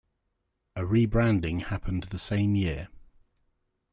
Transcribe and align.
A 0.75 0.81
rebranding 0.81 1.61
happened 1.65 2.05
the 2.05 2.17
same 2.17 2.55
year. 2.55 2.87